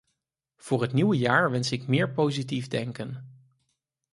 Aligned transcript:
Voor 0.55 0.81
het 0.81 0.93
nieuwe 0.93 1.17
jaar 1.17 1.51
wens 1.51 1.71
ik 1.71 1.87
meer 1.87 2.09
positief 2.13 2.67
denken. 2.67 3.37